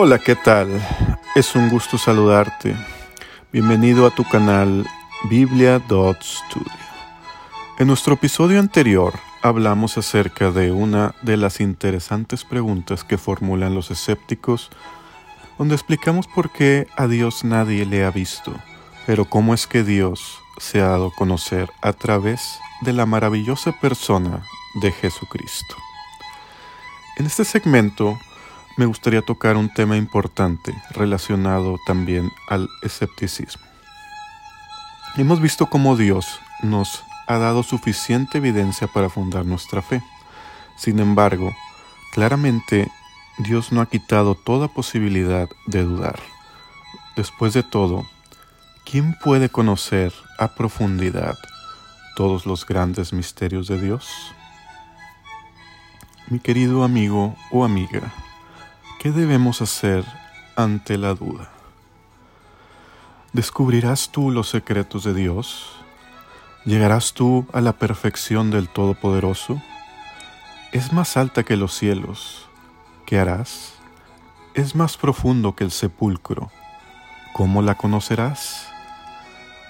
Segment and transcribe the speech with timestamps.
[0.00, 0.80] Hola, ¿qué tal?
[1.34, 2.76] Es un gusto saludarte.
[3.52, 4.86] Bienvenido a tu canal
[5.28, 6.72] Biblia.studio.
[7.80, 13.90] En nuestro episodio anterior hablamos acerca de una de las interesantes preguntas que formulan los
[13.90, 14.70] escépticos,
[15.58, 18.54] donde explicamos por qué a Dios nadie le ha visto,
[19.04, 23.72] pero cómo es que Dios se ha dado a conocer a través de la maravillosa
[23.80, 24.44] persona
[24.80, 25.74] de Jesucristo.
[27.16, 28.16] En este segmento
[28.78, 33.66] me gustaría tocar un tema importante relacionado también al escepticismo.
[35.16, 40.00] Hemos visto cómo Dios nos ha dado suficiente evidencia para fundar nuestra fe.
[40.76, 41.52] Sin embargo,
[42.12, 42.88] claramente
[43.38, 46.20] Dios no ha quitado toda posibilidad de dudar.
[47.16, 48.06] Después de todo,
[48.88, 51.36] ¿quién puede conocer a profundidad
[52.14, 54.08] todos los grandes misterios de Dios?
[56.28, 58.12] Mi querido amigo o amiga,
[58.98, 60.04] ¿qué debemos hacer
[60.56, 61.48] ante la duda?
[63.32, 65.70] ¿Descubrirás tú los secretos de Dios?
[66.64, 69.62] ¿Llegarás tú a la perfección del Todopoderoso?
[70.72, 72.48] ¿Es más alta que los cielos?
[73.06, 73.74] ¿Qué harás?
[74.54, 76.50] ¿Es más profundo que el sepulcro?
[77.32, 78.68] ¿Cómo la conocerás?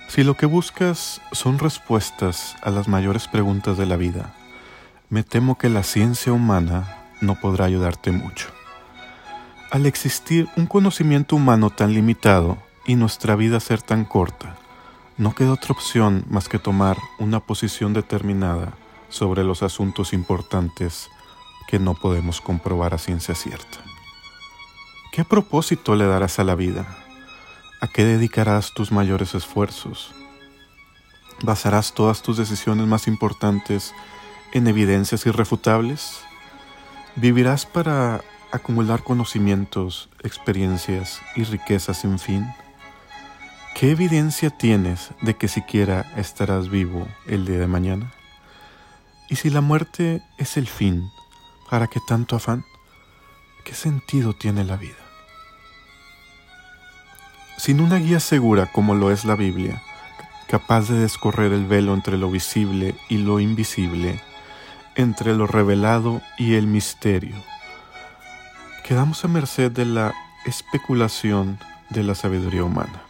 [0.09, 4.33] Si lo que buscas son respuestas a las mayores preguntas de la vida,
[5.11, 8.58] me temo que la ciencia humana no podrá ayudarte mucho.
[9.70, 14.56] Al existir un conocimiento humano tan limitado y nuestra vida ser tan corta,
[15.19, 18.72] no queda otra opción más que tomar una posición determinada
[19.10, 21.10] sobre los asuntos importantes
[21.69, 23.78] que no podemos comprobar a ciencia cierta.
[25.12, 26.86] ¿Qué propósito le darás a la vida?
[27.82, 30.14] ¿A qué dedicarás tus mayores esfuerzos?
[31.42, 33.92] ¿Basarás todas tus decisiones más importantes
[34.53, 36.20] en evidencias irrefutables?
[37.16, 38.22] ¿Vivirás para
[38.53, 42.47] acumular conocimientos, experiencias y riquezas sin fin?
[43.75, 48.12] ¿Qué evidencia tienes de que siquiera estarás vivo el día de mañana?
[49.28, 51.10] ¿Y si la muerte es el fin,
[51.70, 52.64] para qué tanto afán?
[53.64, 54.97] ¿Qué sentido tiene la vida?
[57.58, 59.82] Sin una guía segura como lo es la Biblia,
[60.48, 64.20] capaz de descorrer el velo entre lo visible y lo invisible,
[64.94, 67.37] entre lo revelado y el misterio.
[68.88, 70.15] Quedamos a merced de la
[70.47, 71.59] especulación
[71.91, 73.03] de la sabiduría humana.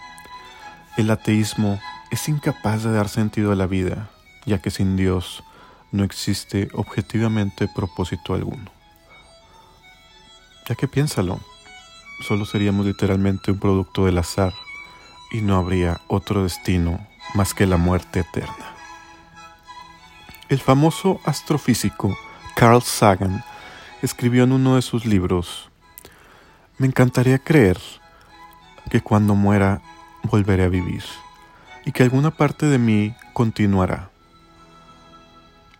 [0.97, 1.79] El ateísmo
[2.11, 4.11] es incapaz de dar sentido a la vida,
[4.45, 5.45] ya que sin Dios
[5.93, 8.73] no existe objetivamente propósito alguno.
[10.69, 11.39] Ya que piénsalo,
[12.27, 14.55] solo seríamos literalmente un producto del azar
[15.31, 18.75] y no habría otro destino más que la muerte eterna.
[20.49, 22.19] El famoso astrofísico
[22.57, 23.45] Carl Sagan
[24.03, 25.68] escribió en uno de sus libros,
[26.79, 27.77] Me encantaría creer
[28.89, 29.83] que cuando muera
[30.23, 31.03] volveré a vivir
[31.85, 34.11] y que alguna parte de mí continuará.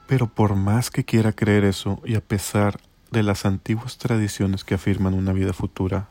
[0.09, 2.81] Pero por más que quiera creer eso y a pesar
[3.13, 6.09] de las antiguas tradiciones que afirman una vida futura,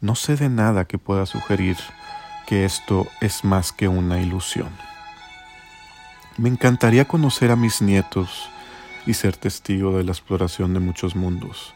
[0.00, 1.76] no sé de nada que pueda sugerir
[2.46, 4.68] que esto es más que una ilusión.
[6.36, 8.48] Me encantaría conocer a mis nietos
[9.06, 11.74] y ser testigo de la exploración de muchos mundos.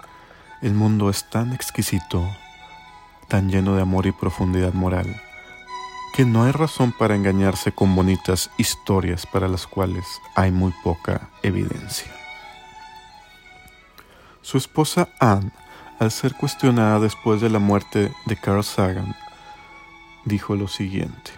[0.60, 2.28] El mundo es tan exquisito,
[3.28, 5.22] tan lleno de amor y profundidad moral,
[6.14, 10.04] que no hay razón para engañarse con bonitas historias para las cuales
[10.34, 12.10] hay muy poca evidencia.
[14.42, 15.52] Su esposa Anne,
[16.00, 19.14] al ser cuestionada después de la muerte de Carl Sagan,
[20.24, 21.30] dijo lo siguiente.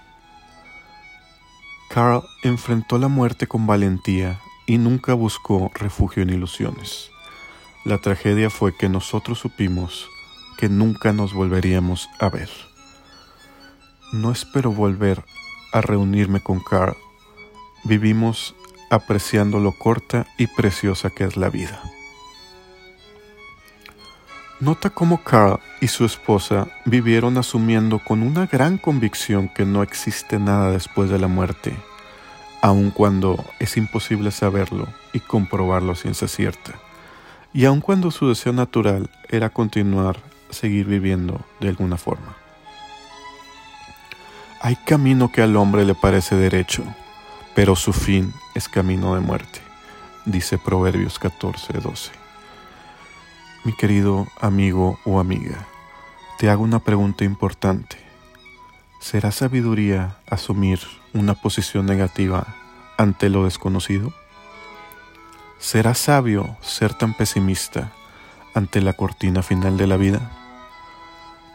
[1.91, 7.10] Carl enfrentó la muerte con valentía y nunca buscó refugio en ilusiones.
[7.85, 10.09] La tragedia fue que nosotros supimos
[10.59, 12.51] que nunca nos volveríamos a ver.
[14.13, 15.25] No espero volver
[15.73, 16.94] a reunirme con Carl.
[17.85, 18.55] Vivimos
[18.91, 21.81] apreciando lo corta y preciosa que es la vida.
[24.61, 30.38] Nota cómo Carl y su esposa vivieron asumiendo con una gran convicción que no existe
[30.38, 31.75] nada después de la muerte,
[32.61, 36.75] aun cuando es imposible saberlo y comprobarlo a ciencia cierta,
[37.52, 40.20] y aun cuando su deseo natural era continuar,
[40.50, 42.37] seguir viviendo de alguna forma.
[44.61, 46.85] Hay camino que al hombre le parece derecho,
[47.55, 49.61] pero su fin es camino de muerte,
[50.26, 52.11] dice Proverbios 14:12.
[53.64, 55.67] Mi querido amigo o amiga,
[56.38, 57.99] te hago una pregunta importante.
[59.00, 60.81] ¿Será sabiduría asumir
[61.14, 62.47] una posición negativa
[62.97, 64.12] ante lo desconocido?
[65.61, 67.93] ¿Será sabio ser tan pesimista
[68.55, 70.33] ante la cortina final de la vida?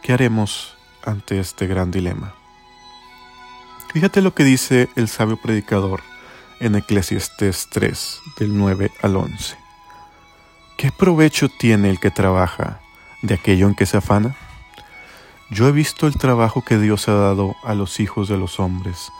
[0.00, 2.32] ¿Qué haremos ante este gran dilema?
[3.92, 6.02] Fíjate lo que dice el sabio predicador
[6.60, 9.56] en Eclesiastes 3, del 9 al 11.
[10.78, 12.78] ¿Qué provecho tiene el que trabaja
[13.22, 14.36] de aquello en que se afana?
[15.50, 19.10] Yo he visto el trabajo que Dios ha dado a los hijos de los hombres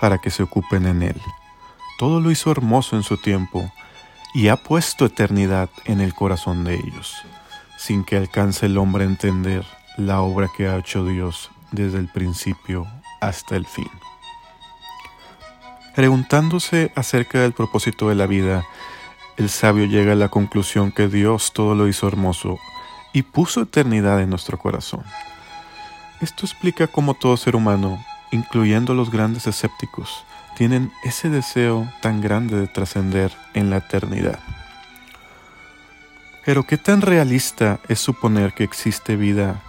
[0.00, 1.20] para que se ocupen en él.
[1.98, 3.72] Todo lo hizo hermoso en su tiempo
[4.34, 7.22] y ha puesto eternidad en el corazón de ellos,
[7.76, 9.64] sin que alcance el hombre a entender
[9.96, 12.86] la obra que ha hecho Dios desde el principio
[13.20, 13.90] hasta el fin.
[15.94, 18.64] Preguntándose acerca del propósito de la vida,
[19.36, 22.58] el sabio llega a la conclusión que Dios todo lo hizo hermoso
[23.12, 25.04] y puso eternidad en nuestro corazón.
[26.20, 30.24] Esto explica cómo todo ser humano, incluyendo los grandes escépticos,
[30.56, 34.38] tienen ese deseo tan grande de trascender en la eternidad.
[36.44, 39.62] Pero ¿qué tan realista es suponer que existe vida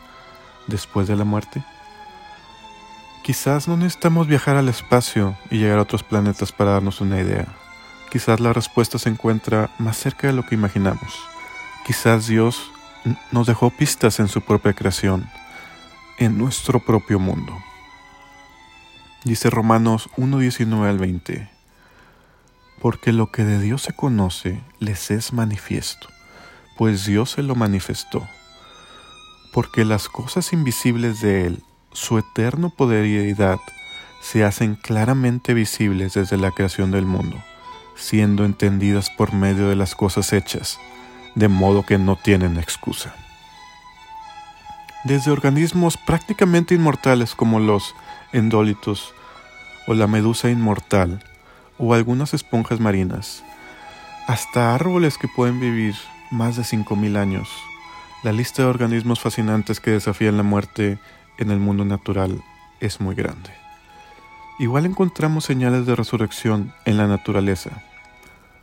[0.68, 1.64] después de la muerte?
[3.24, 7.48] Quizás no necesitamos viajar al espacio y llegar a otros planetas para darnos una idea.
[8.12, 11.20] Quizás la respuesta se encuentra más cerca de lo que imaginamos.
[11.86, 12.72] Quizás Dios
[13.32, 15.30] nos dejó pistas en su propia creación,
[16.18, 17.58] en nuestro propio mundo.
[19.24, 21.50] Dice Romanos 1.19 al 20,
[22.82, 26.08] porque lo que de Dios se conoce les es manifiesto,
[26.78, 28.28] pues Dios se lo manifestó,
[29.54, 33.36] porque las cosas invisibles de Él, su eterno poder y
[34.22, 37.38] se hacen claramente visibles desde la creación del mundo
[37.96, 40.80] siendo entendidas por medio de las cosas hechas,
[41.36, 43.16] de modo que no tienen excusa.
[45.04, 47.94] Desde organismos prácticamente inmortales como los
[48.34, 49.14] endólitos
[49.88, 51.24] o la medusa inmortal
[51.78, 53.44] o algunas esponjas marinas,
[54.28, 55.96] hasta árboles que pueden vivir
[56.32, 57.50] más de 5.000 años,
[58.24, 60.98] la lista de organismos fascinantes que desafían la muerte
[61.38, 62.42] en el mundo natural
[62.80, 63.52] es muy grande.
[64.60, 67.84] Igual encontramos señales de resurrección en la naturaleza,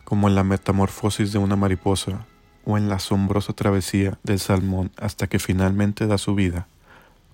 [0.04, 2.26] como en la metamorfosis de una mariposa
[2.64, 6.66] o en la asombrosa travesía del salmón hasta que finalmente da su vida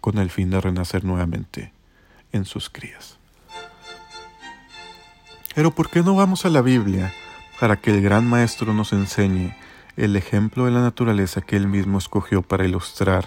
[0.00, 1.75] con el fin de renacer nuevamente
[2.32, 3.18] en sus crías.
[5.54, 7.12] Pero ¿por qué no vamos a la Biblia
[7.58, 9.56] para que el gran maestro nos enseñe
[9.96, 13.26] el ejemplo de la naturaleza que él mismo escogió para ilustrar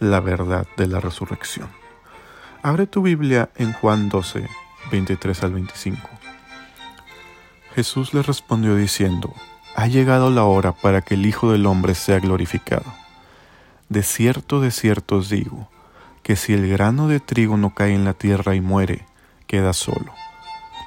[0.00, 1.68] la verdad de la resurrección?
[2.62, 4.48] Abre tu Biblia en Juan 12,
[4.90, 6.10] 23 al 25.
[7.74, 9.32] Jesús le respondió diciendo,
[9.76, 12.92] Ha llegado la hora para que el Hijo del Hombre sea glorificado.
[13.88, 15.70] De cierto, de cierto os digo,
[16.22, 19.06] que si el grano de trigo no cae en la tierra y muere,
[19.46, 20.12] queda solo,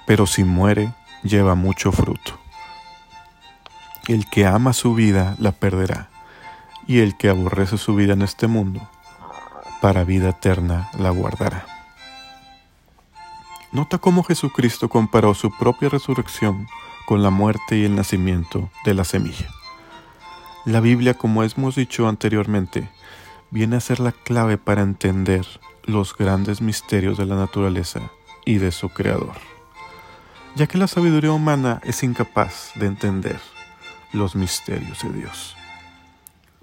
[0.05, 0.93] pero si muere,
[1.23, 2.39] lleva mucho fruto.
[4.07, 6.09] El que ama su vida la perderá,
[6.87, 8.87] y el que aborrece su vida en este mundo,
[9.81, 11.65] para vida eterna la guardará.
[13.71, 16.67] Nota cómo Jesucristo comparó su propia resurrección
[17.05, 19.47] con la muerte y el nacimiento de la semilla.
[20.65, 22.89] La Biblia, como hemos dicho anteriormente,
[23.53, 25.45] viene a ser la clave para entender
[25.83, 28.01] los grandes misterios de la naturaleza
[28.45, 29.35] y de su creador,
[30.55, 33.39] ya que la sabiduría humana es incapaz de entender
[34.11, 35.55] los misterios de Dios.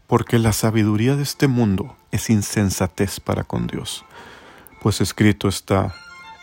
[0.09, 4.05] Porque la sabiduría de este mundo es insensatez para con Dios,
[4.83, 5.95] pues escrito está,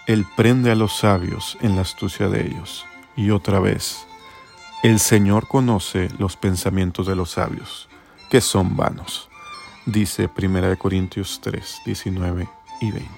[0.05, 2.85] Él prende a los sabios en la astucia de ellos.
[3.17, 4.07] Y otra vez,
[4.81, 7.89] el Señor conoce los pensamientos de los sabios,
[8.29, 9.26] que son vanos,
[9.87, 12.47] dice 1 Corintios 3, 19
[12.81, 13.09] y 20.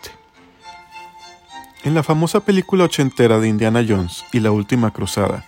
[1.83, 5.45] En la famosa película ochentera de Indiana Jones y la Última Cruzada,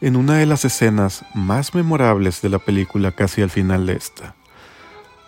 [0.00, 4.34] en una de las escenas más memorables de la película casi al final de esta,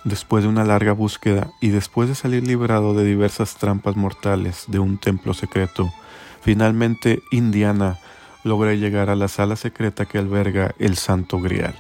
[0.05, 4.81] Después de una larga búsqueda y después de salir librado de diversas trampas mortales de
[4.81, 5.93] un templo secreto,
[6.41, 8.01] finalmente Indiana
[8.43, 11.77] logra llegar a la sala secreta que alberga el Santo Grial,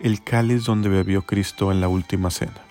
[0.00, 2.69] el cáliz donde bebió Cristo en la última cena.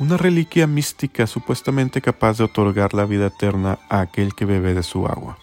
[0.00, 4.84] Una reliquia mística supuestamente capaz de otorgar la vida eterna a aquel que bebe de
[4.84, 5.38] su agua.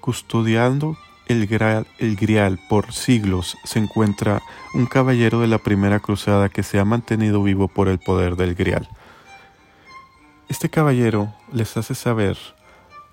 [0.00, 0.96] Custodiando
[1.26, 4.40] el grial, por siglos se encuentra
[4.72, 8.54] un caballero de la primera cruzada que se ha mantenido vivo por el poder del
[8.54, 8.88] grial.
[10.48, 12.38] Este caballero les hace saber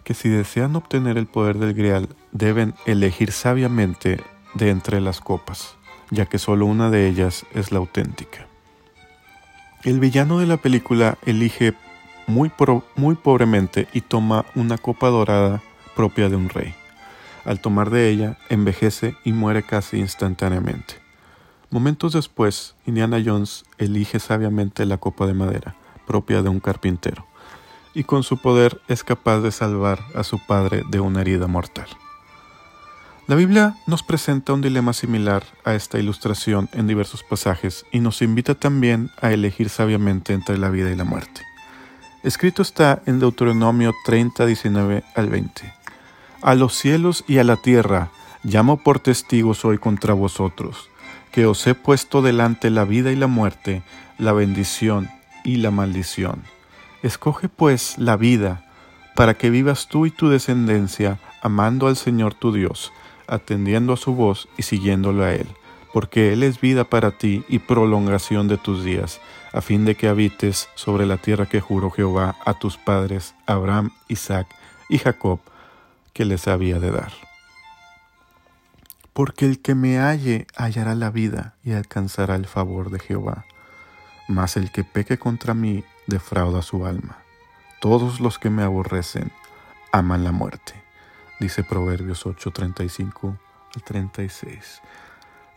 [0.06, 5.76] que si desean obtener el poder del grial deben elegir sabiamente de entre las copas,
[6.12, 8.48] ya que solo una de ellas es la auténtica.
[9.86, 11.76] El villano de la película elige
[12.26, 12.52] muy,
[12.96, 15.62] muy pobremente y toma una copa dorada
[15.96, 16.74] propia de un rey.
[17.44, 20.96] Al tomar de ella, envejece y muere casi instantáneamente.
[21.70, 25.76] Momentos después, Indiana Jones elige sabiamente la copa de madera,
[26.08, 27.28] propia de un carpintero,
[27.94, 31.90] y con su poder es capaz de salvar a su padre de una herida mortal.
[33.28, 38.22] La Biblia nos presenta un dilema similar a esta ilustración en diversos pasajes y nos
[38.22, 41.42] invita también a elegir sabiamente entre la vida y la muerte.
[42.22, 45.74] Escrito está en Deuteronomio 30, 19 al 20.
[46.44, 48.12] A los cielos y a la tierra
[48.44, 50.92] llamo por testigos hoy contra vosotros,
[51.32, 53.82] que os he puesto delante la vida y la muerte,
[54.20, 55.10] la bendición
[55.44, 56.44] y la maldición.
[57.02, 58.72] Escoge pues la vida,
[59.16, 62.92] para que vivas tú y tu descendencia, amando al Señor tu Dios,
[63.28, 65.48] atendiendo a su voz y siguiéndolo a Él,
[65.94, 69.20] porque Él es vida para ti y prolongación de tus días,
[69.54, 73.92] a fin de que habites sobre la tierra que juró Jehová a tus padres, Abraham,
[74.08, 74.48] Isaac
[74.90, 75.40] y Jacob,
[76.14, 77.12] que les había de dar.
[79.14, 83.46] Porque el que me halle hallará la vida y alcanzará el favor de Jehová,
[84.28, 87.20] mas el que peque contra mí defrauda su alma.
[87.80, 89.32] Todos los que me aborrecen
[89.92, 90.85] aman la muerte
[91.40, 93.38] dice Proverbios 8:35
[93.76, 94.82] al 36.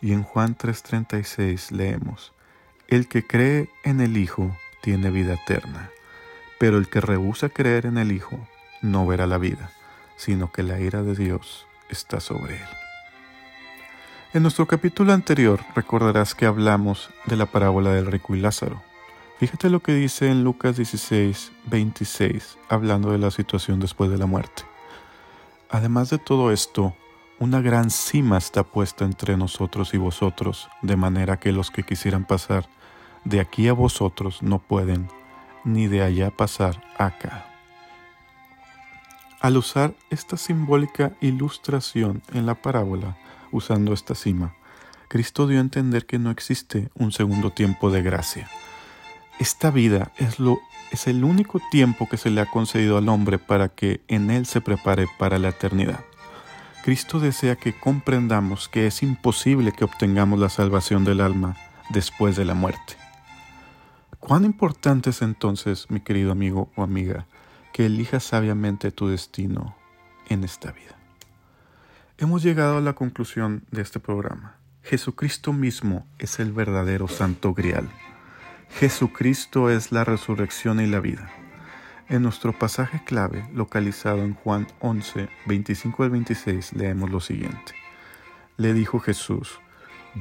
[0.01, 2.33] Y en Juan 3:36 leemos,
[2.87, 5.89] El que cree en el Hijo tiene vida eterna,
[6.59, 8.39] pero el que rehúsa creer en el Hijo
[8.81, 9.71] no verá la vida,
[10.17, 12.69] sino que la ira de Dios está sobre él.
[14.31, 18.83] En nuestro capítulo anterior recordarás que hablamos de la parábola del rico y Lázaro.
[19.39, 24.27] Fíjate lo que dice en Lucas 16, 26, hablando de la situación después de la
[24.27, 24.68] muerte.
[25.69, 26.95] Además de todo esto,
[27.39, 32.25] una gran cima está puesta entre nosotros y vosotros, de manera que los que quisieran
[32.25, 32.67] pasar
[33.23, 35.07] de aquí a vosotros no pueden,
[35.63, 37.45] ni de allá pasar acá.
[39.39, 43.17] Al usar esta simbólica ilustración en la parábola,
[43.51, 44.55] usando esta cima,
[45.07, 48.49] Cristo dio a entender que no existe un segundo tiempo de gracia.
[49.39, 50.59] Esta vida es lo
[50.91, 54.45] es el único tiempo que se le ha concedido al hombre para que en él
[54.45, 55.99] se prepare para la eternidad.
[56.83, 61.57] Cristo desea que comprendamos que es imposible que obtengamos la salvación del alma
[61.89, 62.95] después de la muerte.
[64.19, 67.25] ¿Cuán importante es entonces, mi querido amigo o amiga,
[67.73, 69.75] que elijas sabiamente tu destino
[70.27, 70.95] en esta vida?
[72.17, 74.57] Hemos llegado a la conclusión de este programa.
[74.83, 77.89] Jesucristo mismo es el verdadero santo grial.
[78.71, 81.29] Jesucristo es la resurrección y la vida.
[82.07, 87.73] En nuestro pasaje clave, localizado en Juan 11, 25 al 26, leemos lo siguiente.
[88.57, 89.59] Le dijo Jesús,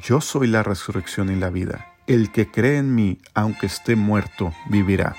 [0.02, 1.94] Yo soy la resurrección y la vida.
[2.06, 5.14] El que cree en mí, aunque esté muerto, vivirá.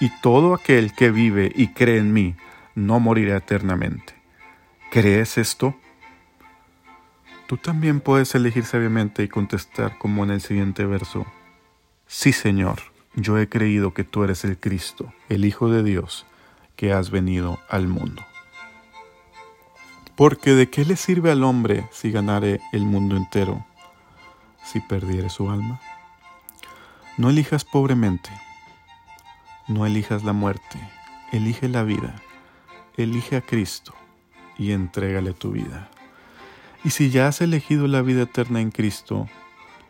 [0.00, 2.34] Y todo aquel que vive y cree en mí,
[2.74, 4.14] no morirá eternamente.
[4.90, 5.76] ¿Crees esto?
[7.46, 11.26] Tú también puedes elegir sabiamente y contestar como en el siguiente verso,
[12.10, 12.80] Sí, Señor,
[13.16, 16.24] yo he creído que tú eres el Cristo, el Hijo de Dios,
[16.74, 18.24] que has venido al mundo.
[20.16, 23.66] Porque de qué le sirve al hombre si ganare el mundo entero,
[24.64, 25.82] si perdiere su alma?
[27.18, 28.30] No elijas pobremente,
[29.68, 30.80] no elijas la muerte,
[31.30, 32.14] elige la vida,
[32.96, 33.92] elige a Cristo
[34.56, 35.90] y entrégale tu vida.
[36.84, 39.28] Y si ya has elegido la vida eterna en Cristo,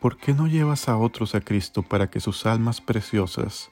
[0.00, 3.70] ¿por qué no llevas a otros a Cristo para que sus almas preciosas,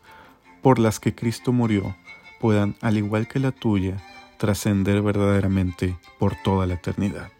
[0.63, 1.97] por las que Cristo murió,
[2.41, 3.97] puedan, al igual que la tuya,
[4.39, 7.31] trascender verdaderamente por toda la eternidad?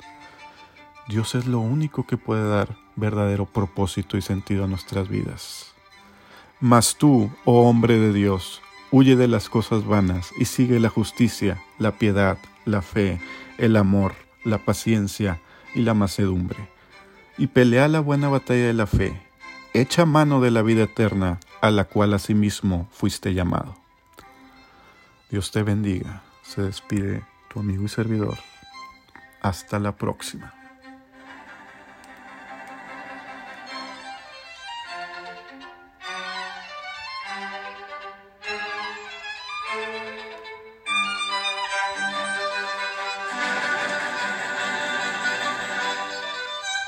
[1.09, 5.73] Dios es lo único que puede dar verdadero propósito y sentido a nuestras vidas.
[6.61, 11.63] Mas tú, oh hombre de Dios, huye de las cosas vanas y sigue la justicia,
[11.79, 13.21] la piedad, la fe,
[13.59, 14.15] el amor,
[14.45, 15.41] la paciencia
[15.75, 16.76] y la macedumbre
[17.39, 19.21] y pelea la buena batalla de la fe,
[19.75, 23.77] echa mano de la vida eterna a la cual asimismo fuiste llamado.
[25.31, 26.23] Dios te bendiga.
[26.43, 28.39] Se despide tu amigo y servidor.
[29.43, 30.56] Hasta la próxima.